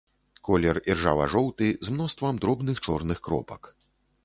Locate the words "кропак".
3.29-3.73